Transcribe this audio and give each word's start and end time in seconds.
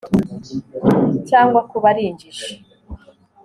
cyangwa 1.29 1.59
kuba 1.69 1.85
ari 1.91 2.01
injiji 2.09 2.49